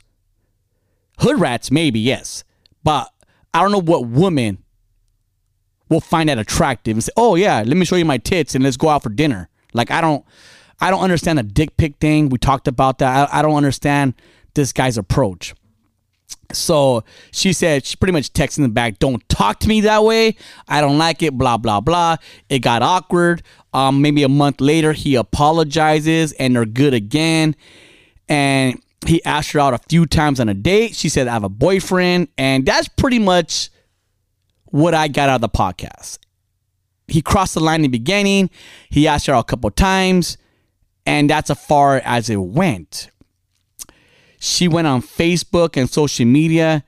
[1.19, 2.43] hood rats maybe yes,
[2.83, 3.11] but
[3.53, 4.63] I don't know what woman
[5.89, 8.63] will find that attractive and say, "Oh yeah, let me show you my tits and
[8.63, 10.25] let's go out for dinner." Like I don't,
[10.79, 12.29] I don't understand the dick pic thing.
[12.29, 13.29] We talked about that.
[13.29, 14.13] I, I don't understand
[14.53, 15.53] this guy's approach.
[16.53, 20.35] So she said she pretty much texted him back, "Don't talk to me that way.
[20.67, 22.17] I don't like it." Blah blah blah.
[22.49, 23.43] It got awkward.
[23.73, 27.55] Um, maybe a month later, he apologizes and they're good again.
[28.29, 30.95] And he asked her out a few times on a date.
[30.95, 33.69] She said, "I have a boyfriend," and that's pretty much
[34.65, 36.19] what I got out of the podcast.
[37.07, 38.49] He crossed the line in the beginning.
[38.89, 40.37] He asked her out a couple times,
[41.05, 43.09] and that's as far as it went.
[44.39, 46.83] She went on Facebook and social media.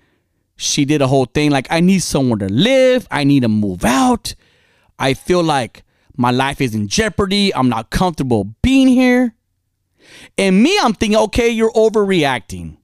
[0.56, 3.08] She did a whole thing like, I need somewhere to live.
[3.10, 4.36] I need to move out.
[4.98, 5.84] I feel like
[6.18, 7.54] my life is in jeopardy.
[7.56, 9.36] I'm not comfortable being here.
[10.38, 12.78] And me, I'm thinking, okay, you're overreacting.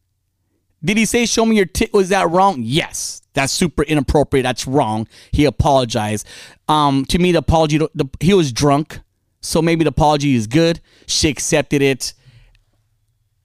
[0.84, 1.94] Did he say, show me your tit?
[1.94, 2.58] Was that wrong?
[2.62, 3.22] Yes.
[3.34, 4.44] That's super inappropriate.
[4.44, 5.08] That's wrong.
[5.32, 6.26] He apologized.
[6.70, 9.02] Um, to me, the apology, the, he was drunk.
[9.42, 10.80] So maybe the apology is good.
[11.06, 12.14] She accepted it.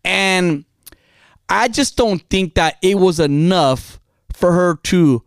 [0.05, 0.65] And
[1.51, 4.01] I just don't think that it was enough
[4.33, 5.25] for her to.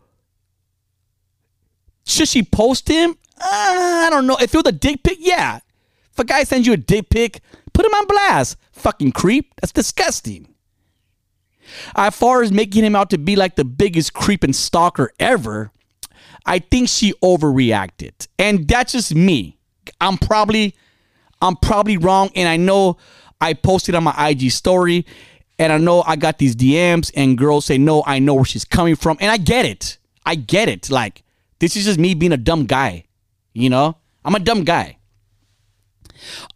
[2.06, 3.16] Should she post him?
[3.38, 4.36] Uh, I don't know.
[4.40, 5.60] If it was a dick pic, yeah.
[6.10, 7.40] If a guy sends you a dick pic,
[7.72, 8.56] put him on blast.
[8.72, 9.52] Fucking creep.
[9.60, 10.48] That's disgusting.
[11.94, 15.72] As far as making him out to be like the biggest creep and stalker ever,
[16.46, 18.28] I think she overreacted.
[18.38, 19.58] And that's just me.
[20.00, 20.74] I'm probably
[21.42, 22.96] I'm probably wrong and I know
[23.40, 25.04] I posted on my IG story
[25.58, 28.64] And I know I got these DMs and girls say, no, I know where she's
[28.64, 29.16] coming from.
[29.20, 29.98] And I get it.
[30.26, 30.90] I get it.
[30.90, 31.22] Like,
[31.60, 33.04] this is just me being a dumb guy.
[33.52, 33.96] You know?
[34.24, 34.98] I'm a dumb guy.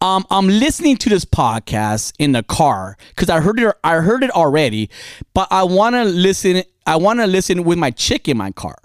[0.01, 3.75] Um, I'm listening to this podcast in the car because I heard it.
[3.85, 4.91] I heard it already,
[5.35, 6.63] but I want to listen.
[6.87, 8.77] I want to listen with my chick in my car.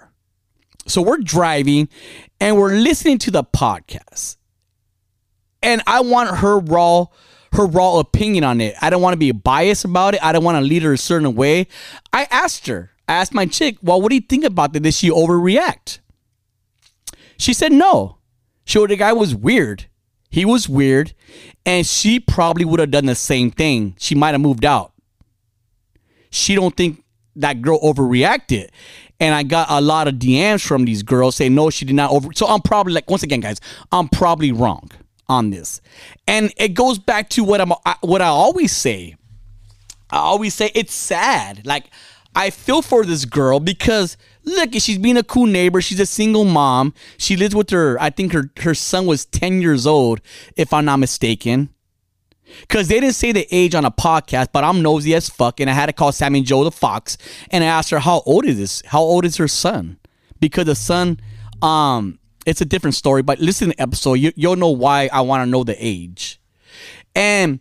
[0.85, 1.87] So we're driving,
[2.41, 4.35] and we're listening to the podcast,
[5.61, 7.05] and I want her raw,
[7.53, 8.75] her raw opinion on it.
[8.81, 10.23] I don't want to be biased about it.
[10.23, 11.67] I don't want to lead her a certain way.
[12.11, 12.91] I asked her.
[13.07, 14.83] I asked my chick, "Well, what do you think about it?
[14.83, 15.99] Did she overreact?"
[17.37, 18.17] She said no.
[18.65, 19.85] She the guy was weird.
[20.29, 21.13] He was weird,
[21.65, 23.95] and she probably would have done the same thing.
[23.99, 24.93] She might have moved out.
[26.31, 27.03] She don't think
[27.35, 28.69] that girl overreacted.
[29.19, 32.11] And I got a lot of DMs from these girls saying no, she did not
[32.11, 32.29] over.
[32.33, 33.59] So I'm probably like once again, guys,
[33.91, 34.89] I'm probably wrong
[35.27, 35.81] on this.
[36.27, 39.15] And it goes back to what I'm I- what I always say.
[40.09, 41.65] I always say it's sad.
[41.65, 41.85] Like
[42.35, 45.81] I feel for this girl because look, she's being a cool neighbor.
[45.81, 46.93] She's a single mom.
[47.17, 47.97] She lives with her.
[48.01, 50.21] I think her her son was ten years old,
[50.55, 51.69] if I'm not mistaken.
[52.69, 55.69] Cause they didn't say the age on a podcast, but I'm nosy as fuck, and
[55.69, 57.17] I had to call Sammy Joe the Fox
[57.49, 58.83] and I asked her how old is this?
[58.85, 59.97] How old is her son?
[60.39, 61.19] Because the son,
[61.63, 63.21] um, it's a different story.
[63.21, 66.39] But listen to the episode, you, you'll know why I want to know the age.
[67.15, 67.59] And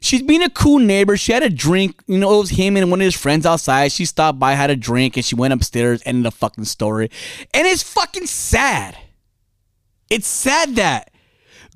[0.00, 1.16] she's being a cool neighbor.
[1.16, 2.02] She had a drink.
[2.06, 3.92] You know, it was him and one of his friends outside.
[3.92, 6.02] She stopped by, had a drink, and she went upstairs.
[6.04, 7.10] Ended the fucking story.
[7.52, 8.96] And it's fucking sad.
[10.10, 11.10] It's sad that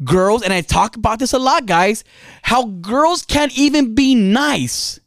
[0.04, 2.04] girls, and I talk about this a lot, guys,
[2.42, 5.00] how girls can't even be nice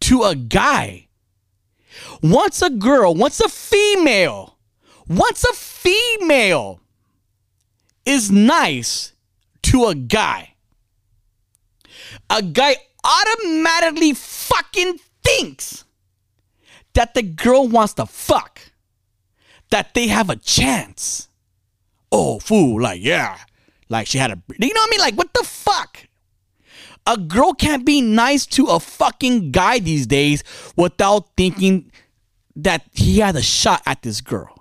[0.00, 1.08] to a guy.
[2.22, 4.57] Once a girl, once a female,
[5.08, 6.80] once a female
[8.04, 9.12] is nice
[9.62, 10.54] to a guy,
[12.30, 15.84] a guy automatically fucking thinks
[16.94, 18.60] that the girl wants to fuck,
[19.70, 21.28] that they have a chance.
[22.10, 23.38] Oh, fool, like, yeah.
[23.88, 25.00] Like she had a, you know what I mean?
[25.00, 26.06] Like, what the fuck?
[27.06, 30.44] A girl can't be nice to a fucking guy these days
[30.76, 31.90] without thinking
[32.56, 34.57] that he had a shot at this girl.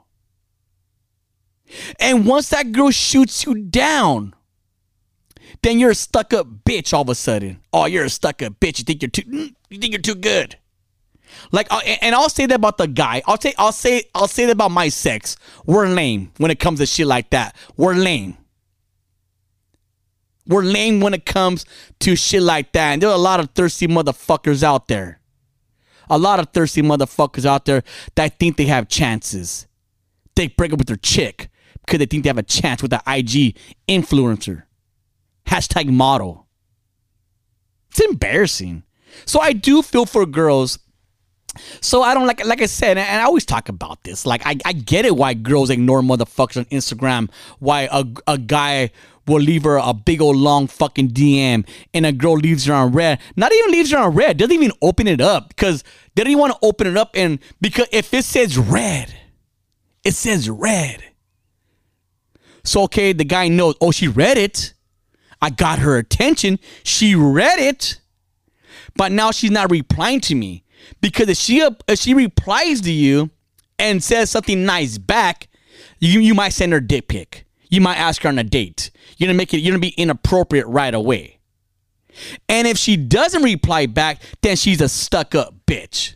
[1.99, 4.33] And once that girl shoots you down,
[5.63, 7.61] then you're a stuck up bitch all of a sudden.
[7.73, 8.79] Oh, you're a stuck up bitch.
[8.79, 10.57] You think you're too mm, you think you're too good.
[11.51, 13.21] Like uh, and I'll say that about the guy.
[13.25, 15.35] I'll say I'll say I'll say that about my sex.
[15.65, 17.55] We're lame when it comes to shit like that.
[17.75, 18.37] We're lame.
[20.47, 21.65] We're lame when it comes
[21.99, 22.93] to shit like that.
[22.93, 25.19] And there are a lot of thirsty motherfuckers out there.
[26.09, 27.83] A lot of thirsty motherfuckers out there
[28.15, 29.67] that think they have chances.
[30.35, 31.49] They break up with their chick
[31.87, 34.63] because they think they have a chance with the IG influencer.
[35.47, 36.47] Hashtag model.
[37.89, 38.83] It's embarrassing.
[39.25, 40.79] So I do feel for girls.
[41.81, 44.25] So I don't like like I said, and I always talk about this.
[44.25, 47.31] Like I, I get it why girls ignore motherfuckers on Instagram.
[47.59, 48.91] Why a, a guy
[49.25, 52.91] will leave her a big old long fucking DM and a girl leaves her on
[52.91, 53.19] read.
[53.35, 54.37] Not even leaves her on read.
[54.37, 55.83] Doesn't even open it up because
[56.15, 57.11] they don't even want to open it up.
[57.15, 59.13] And because if it says read,
[60.03, 61.03] it says read.
[62.67, 63.75] So okay, the guy knows.
[63.79, 64.73] Oh, she read it.
[65.41, 66.59] I got her attention.
[66.83, 68.01] She read it,
[68.97, 70.65] but now she's not replying to me
[70.99, 73.29] because if she if she replies to you
[73.79, 75.47] and says something nice back,
[75.99, 77.45] you you might send her dick pic.
[77.69, 78.91] You might ask her on a date.
[79.15, 79.59] You're gonna make it.
[79.59, 81.39] You're gonna be inappropriate right away.
[82.49, 86.15] And if she doesn't reply back, then she's a stuck up bitch.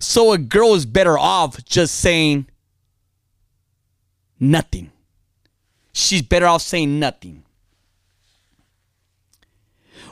[0.00, 2.48] So a girl is better off just saying
[4.40, 4.92] nothing.
[5.92, 7.44] She's better off saying nothing.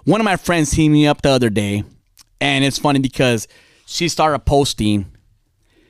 [0.05, 1.83] One of my friends hit me up the other day,
[2.41, 3.49] and it's funny because
[3.87, 5.07] she started posting.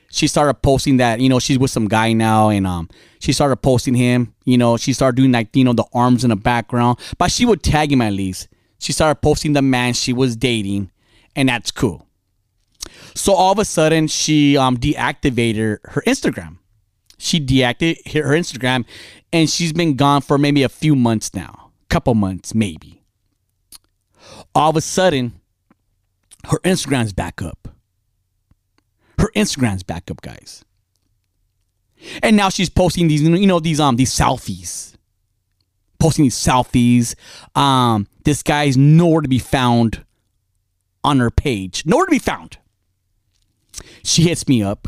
[0.09, 3.57] She started posting that you know she's with some guy now, and um, she started
[3.57, 4.33] posting him.
[4.45, 7.45] You know, she started doing like you know the arms in the background, but she
[7.45, 8.47] would tag him at least.
[8.79, 10.91] She started posting the man she was dating,
[11.35, 12.07] and that's cool.
[13.13, 16.57] So all of a sudden, she um deactivated her Instagram.
[17.17, 18.85] She deactivated her Instagram,
[19.33, 22.97] and she's been gone for maybe a few months now, couple months maybe
[24.57, 25.39] all of a sudden,
[26.45, 27.67] her Instagram's back up.
[29.19, 30.63] Her Instagram's back up, guys.
[32.21, 34.95] And now she's posting these, you know, these um these selfies.
[35.99, 37.15] Posting these selfies.
[37.55, 40.03] Um, this guy's nowhere to be found
[41.03, 41.85] on her page.
[41.85, 42.57] Nowhere to be found.
[44.03, 44.87] She hits me up.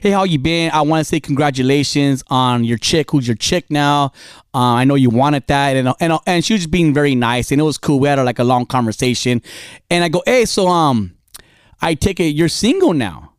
[0.00, 0.70] Hey, how you been?
[0.72, 4.12] I want to say congratulations on your chick, who's your chick now.
[4.54, 7.50] Uh, I know you wanted that, and and and she was just being very nice,
[7.52, 8.00] and it was cool.
[8.00, 9.42] We had like a long conversation,
[9.90, 11.16] and I go, hey, so um,
[11.80, 13.34] I take it you're single now,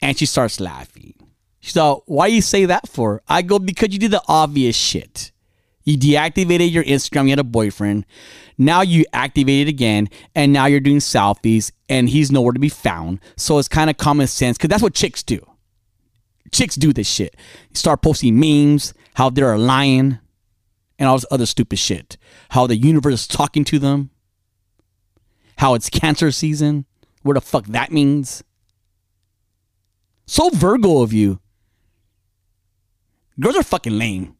[0.00, 1.14] and she starts laughing.
[1.60, 3.22] She's like, why you say that for?
[3.28, 5.32] I go because you did the obvious shit.
[5.84, 7.24] You deactivated your Instagram.
[7.24, 8.06] You had a boyfriend.
[8.58, 12.68] Now you activate it again, and now you're doing selfies, and he's nowhere to be
[12.68, 13.20] found.
[13.36, 15.49] So it's kind of common sense because that's what chicks do.
[16.52, 17.36] Chicks do this shit.
[17.74, 20.20] Start posting memes, how they're a lion,
[20.98, 22.16] and all this other stupid shit.
[22.50, 24.10] How the universe is talking to them.
[25.58, 26.86] How it's cancer season.
[27.22, 28.42] Where the fuck that means.
[30.26, 31.40] So Virgo of you.
[33.38, 34.36] Girls are fucking lame.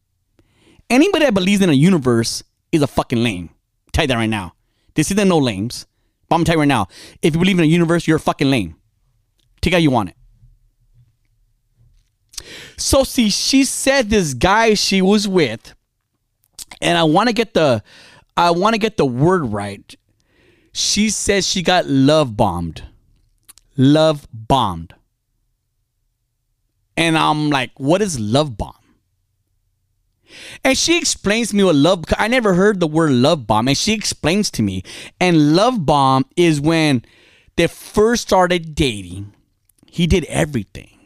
[0.89, 2.43] Anybody that believes in a universe
[2.73, 3.51] is a fucking lame.
[3.93, 4.55] Tell you that right now.
[4.95, 5.87] This isn't no lames.
[6.29, 6.89] But I'm gonna tell you right now.
[7.23, 8.77] If you believe in a universe, you're a fucking lame.
[9.61, 10.17] Take how you want it.
[12.77, 15.75] So see, she said this guy she was with,
[16.81, 17.83] and I want to get the,
[18.37, 19.95] I want to get the word right.
[20.73, 22.85] She says she got love bombed,
[23.77, 24.95] love bombed,
[26.97, 28.75] and I'm like, what is love bomb?
[30.63, 32.05] And she explains to me what love.
[32.19, 34.85] I never heard the word love bomb, and she explains to me.
[35.19, 37.05] And love bomb is when
[37.57, 39.35] they first started dating.
[39.87, 41.00] He did everything,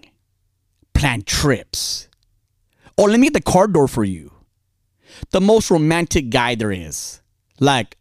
[0.95, 2.09] planned trips.
[2.97, 4.33] Oh, let me get the car door for you.
[5.31, 7.21] The most romantic guy there is,
[7.61, 7.97] like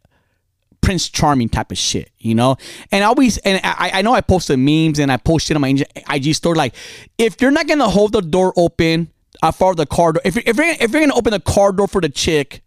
[0.80, 2.56] Prince Charming type of shit, you know.
[2.92, 5.74] And I always, and I, I know I posted memes and I posted on my
[6.10, 6.54] IG store.
[6.54, 6.74] Like,
[7.18, 9.10] if you're not gonna hold the door open
[9.42, 11.72] uh, for the car door, if you're, if you're if you're gonna open the car
[11.72, 12.62] door for the chick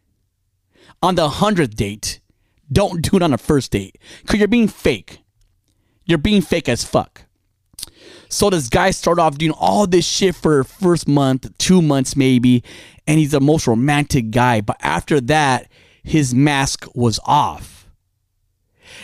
[1.02, 2.20] on the hundredth date,
[2.72, 5.20] don't do it on the first date because you're being fake.
[6.06, 7.27] You're being fake as fuck.
[8.30, 12.64] So this guy started off doing all this shit for first month, two months maybe,
[13.06, 14.62] and he's the most romantic guy.
[14.62, 15.70] But after that,
[16.04, 17.90] his mask was off.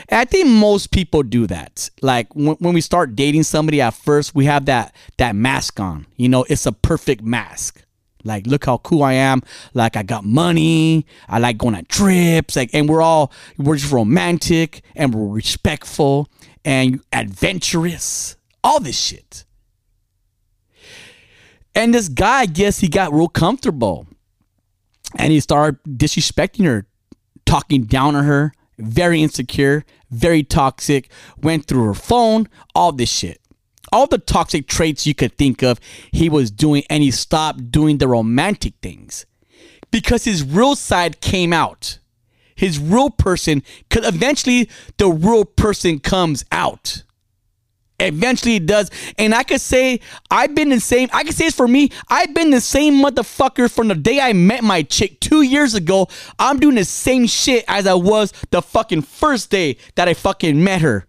[0.09, 1.89] And I think most people do that.
[2.01, 6.05] Like when, when we start dating somebody at first, we have that that mask on.
[6.15, 7.84] You know, it's a perfect mask.
[8.26, 9.41] Like, look how cool I am.
[9.74, 11.05] Like, I got money.
[11.28, 12.55] I like going on trips.
[12.55, 16.30] Like, and we're all we're just romantic and we're respectful
[16.63, 18.38] and adventurous.
[18.64, 19.45] All this shit.
[21.76, 24.07] And this guy, I guess he got real comfortable.
[25.16, 26.86] And he started disrespecting her,
[27.45, 31.09] talking down on her, very insecure, very toxic,
[31.41, 33.39] went through her phone, all this shit.
[33.91, 35.80] All the toxic traits you could think of,
[36.11, 39.26] he was doing, and he stopped doing the romantic things
[39.91, 41.99] because his real side came out.
[42.55, 47.03] His real person, because eventually the real person comes out.
[48.00, 48.89] Eventually it does.
[49.18, 51.10] And I could say I've been the same.
[51.14, 51.89] I could say it's for me.
[52.10, 56.08] I've been the same motherfucker from the day I met my chick two years ago.
[56.39, 60.64] I'm doing the same shit as I was the fucking first day that I fucking
[60.64, 61.06] met her.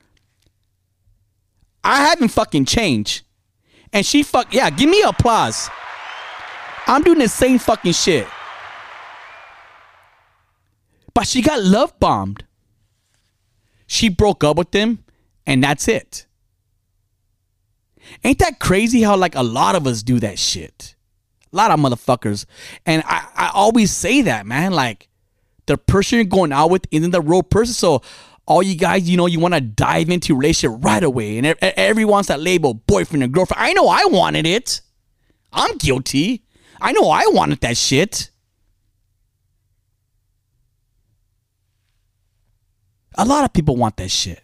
[1.82, 3.22] I haven't fucking changed.
[3.92, 5.68] And she fuck yeah, give me applause.
[6.86, 8.26] I'm doing the same fucking shit.
[11.14, 12.44] But she got love bombed.
[13.86, 15.04] She broke up with him,
[15.46, 16.23] and that's it.
[18.22, 20.94] Ain't that crazy how like a lot of us do that shit?
[21.52, 22.46] A lot of motherfuckers.
[22.84, 24.72] And I, I always say that, man.
[24.72, 25.08] Like
[25.66, 27.74] the person you're going out with isn't the real person.
[27.74, 28.02] So
[28.46, 31.38] all you guys, you know, you want to dive into relationship right away.
[31.38, 33.62] And everyone wants that label boyfriend and girlfriend.
[33.62, 34.80] I know I wanted it.
[35.52, 36.42] I'm guilty.
[36.80, 38.30] I know I wanted that shit.
[43.16, 44.43] A lot of people want that shit.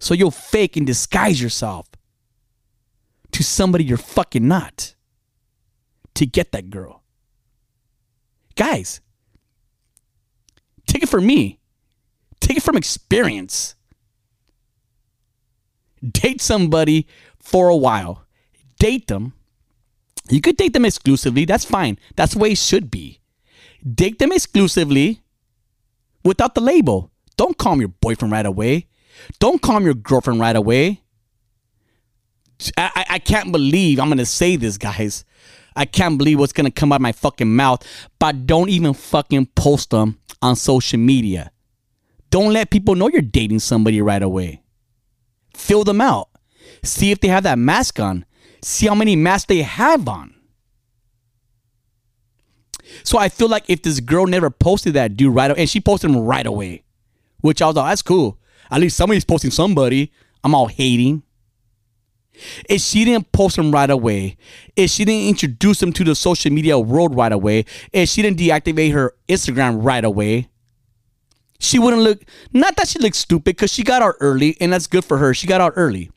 [0.00, 1.86] So you'll fake and disguise yourself
[3.32, 4.94] to somebody you're fucking not
[6.14, 7.02] to get that girl.
[8.56, 9.00] Guys,
[10.86, 11.58] take it from me.
[12.40, 13.76] Take it from experience.
[16.02, 17.06] Date somebody
[17.38, 18.24] for a while.
[18.78, 19.34] Date them.
[20.30, 21.44] You could date them exclusively.
[21.44, 21.98] That's fine.
[22.16, 23.20] That's the way it should be.
[23.94, 25.20] Date them exclusively
[26.24, 27.10] without the label.
[27.36, 28.86] Don't call them your boyfriend right away.
[29.38, 31.02] Don't call your girlfriend right away.
[32.76, 35.24] I, I, I can't believe I'm gonna say this, guys.
[35.76, 37.86] I can't believe what's gonna come out of my fucking mouth.
[38.18, 41.52] But don't even fucking post them on social media.
[42.30, 44.62] Don't let people know you're dating somebody right away.
[45.54, 46.28] Fill them out.
[46.82, 48.24] See if they have that mask on.
[48.62, 50.34] See how many masks they have on.
[53.04, 55.80] So I feel like if this girl never posted that dude right away, and she
[55.80, 56.84] posted him right away,
[57.40, 58.38] which I was like, that's cool.
[58.70, 60.12] At least somebody's posting somebody.
[60.44, 61.22] I'm all hating.
[62.68, 64.36] if she didn't post him right away,
[64.76, 68.38] if she didn't introduce him to the social media world right away, if she didn't
[68.38, 70.48] deactivate her Instagram right away,
[71.58, 72.22] she wouldn't look.
[72.52, 75.34] Not that she looked stupid, because she got out early, and that's good for her.
[75.34, 76.10] She got out early,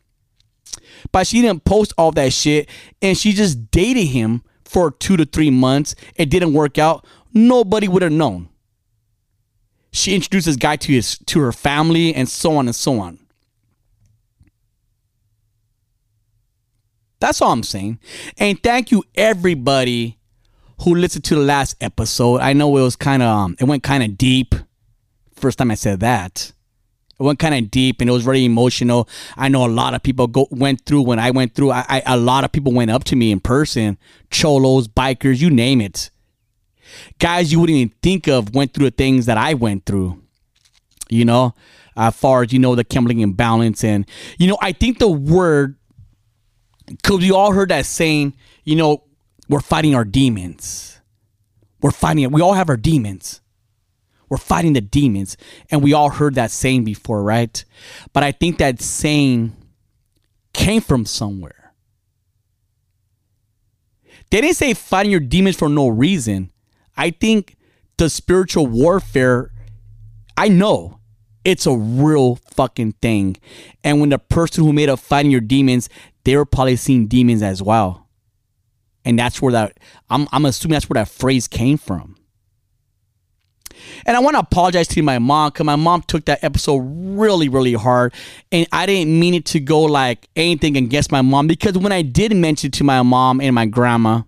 [1.12, 2.70] but she didn't post all that shit,
[3.02, 5.96] and she just dated him for two to three months.
[6.16, 7.06] It didn't work out.
[7.34, 8.50] Nobody would have known.
[9.94, 13.20] She introduced this guy to his to her family, and so on and so on.
[17.20, 18.00] That's all I'm saying.
[18.38, 20.18] And thank you everybody
[20.82, 22.42] who listened to the last episode.
[22.42, 24.56] I know it was kind of um, it went kind of deep.
[25.36, 26.52] First time I said that.
[27.20, 29.08] It went kind of deep and it was very emotional.
[29.38, 31.72] I know a lot of people go went through when I went through.
[31.72, 34.00] I, I a lot of people went up to me in person,
[34.32, 36.10] cholos, bikers, you name it.
[37.20, 40.22] Guys you wouldn't even think of went through the things that I went through.
[41.10, 41.54] You know,
[41.96, 44.06] as far as you know the chemical imbalance and
[44.38, 45.76] you know I think the word
[46.88, 48.34] because we all heard that saying,
[48.64, 49.04] you know,
[49.50, 51.00] we're fighting our demons.
[51.82, 52.32] We're fighting it.
[52.32, 53.42] We all have our demons.
[54.30, 55.38] We're fighting the demons.
[55.70, 57.64] And we all heard that saying before, right?
[58.14, 59.56] But I think that saying
[60.54, 61.74] came from somewhere.
[64.32, 66.52] They didn't say fighting your demons for no reason.
[66.98, 67.56] I think
[67.98, 69.52] the spiritual warfare,
[70.38, 71.00] I know
[71.46, 73.38] it's a real fucking thing.
[73.84, 75.90] And when the person who made up fighting your demons,
[76.24, 78.08] they were probably seeing demons as well.
[79.06, 79.78] And that's where that
[80.10, 82.16] I'm I'm assuming that's where that phrase came from.
[84.06, 87.50] And I want to apologize to my mom because my mom took that episode really,
[87.50, 88.14] really hard.
[88.52, 92.02] And I didn't mean it to go like anything against my mom because when I
[92.02, 94.22] did mention to my mom and my grandma,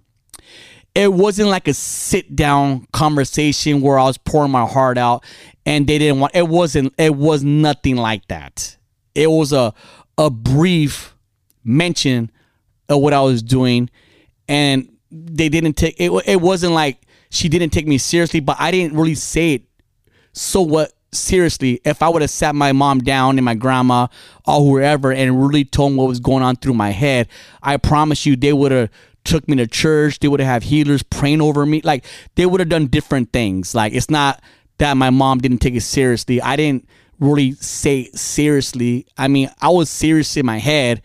[0.96, 5.24] it wasn't like a sit down conversation where I was pouring my heart out
[5.66, 8.78] and they didn't want it wasn't it was nothing like that.
[9.14, 9.74] It was a
[10.18, 11.14] a brief
[11.64, 12.32] mention
[12.88, 13.90] of what I was doing
[14.48, 18.72] and they didn't take it it wasn't like she didn't take me seriously, but I
[18.72, 19.64] didn't really say it
[20.32, 24.08] so what seriously if I would have sat my mom down and my grandma
[24.46, 27.28] or whoever and really told them what was going on through my head,
[27.62, 28.90] I promise you they would have
[29.26, 30.20] took me to church.
[30.20, 31.82] They would have had healers praying over me.
[31.84, 32.06] Like
[32.36, 33.76] they would have done different things.
[33.76, 34.42] Like it's not
[34.78, 36.42] that my mom didn't take it seriously.
[36.42, 36.88] I didn't
[37.20, 39.06] really say seriously.
[39.18, 41.02] I mean, I was serious in my head,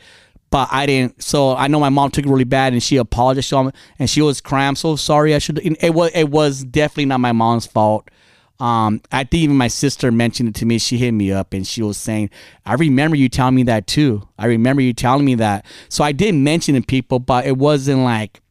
[0.50, 1.22] but I didn't.
[1.22, 4.10] So I know my mom took it really bad, and she apologized to me, and
[4.10, 4.68] she was crying.
[4.68, 5.34] I'm so sorry.
[5.34, 5.58] I should.
[5.58, 6.10] It was.
[6.14, 8.08] It was definitely not my mom's fault.
[8.60, 10.78] Um, I think even my sister mentioned it to me.
[10.78, 12.30] She hit me up and she was saying,
[12.66, 14.28] I remember you telling me that too.
[14.38, 15.64] I remember you telling me that.
[15.88, 18.42] So I did mention it to people, but it wasn't like,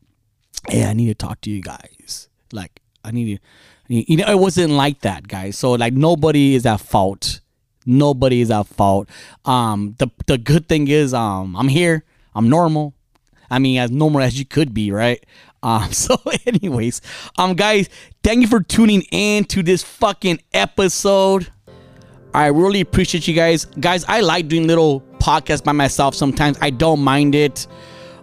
[0.67, 2.27] hey, I need to talk to you guys.
[2.51, 3.39] Like, I need
[3.87, 5.57] to, you know, it wasn't like that, guys.
[5.57, 7.41] So, like, nobody is at fault.
[7.85, 9.07] Nobody is at fault.
[9.45, 12.03] Um, the, the good thing is, um, I'm here.
[12.33, 12.93] I'm normal.
[13.49, 15.23] I mean, as normal as you could be, right?
[15.63, 17.01] Um, so, anyways,
[17.37, 17.89] um, guys,
[18.23, 21.51] thank you for tuning in to this fucking episode.
[22.33, 24.05] I really appreciate you guys, guys.
[24.07, 26.57] I like doing little podcasts by myself sometimes.
[26.61, 27.65] I don't mind it.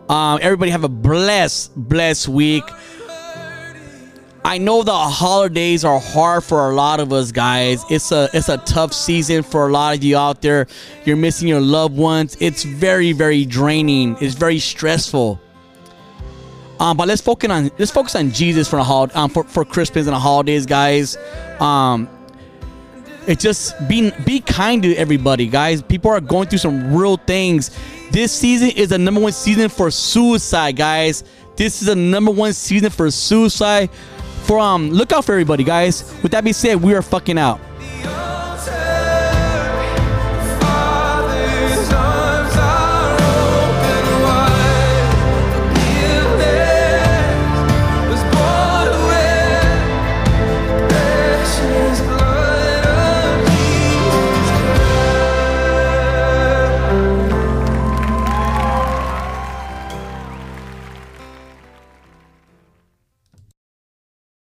[0.08, 2.64] Um, everybody have a blessed, blessed week.
[4.44, 7.82] I know the holidays are hard for a lot of us guys.
[7.90, 10.68] It's a it's a tough season for a lot of you out there.
[11.04, 12.36] You're missing your loved ones.
[12.38, 14.16] It's very very draining.
[14.20, 15.40] It's very stressful.
[16.78, 19.64] Um, but let's focus on let's focus on Jesus for a hol- um, for for
[19.64, 21.16] Christmas and the holidays, guys.
[21.58, 22.08] Um,
[23.26, 25.82] it's just be be kind to everybody, guys.
[25.82, 27.76] People are going through some real things.
[28.10, 31.24] This season is the number one season for suicide, guys.
[31.56, 33.90] This is the number one season for suicide.
[34.44, 36.14] For um, look out for everybody, guys.
[36.22, 37.60] With that being said, we are fucking out.